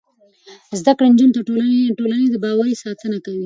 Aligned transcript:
زده 0.79 0.91
کړې 0.97 1.07
نجونې 1.11 1.31
د 1.35 1.39
ټولنې 1.47 2.25
د 2.29 2.35
باور 2.43 2.65
ساتنه 2.83 3.17
کوي. 3.25 3.39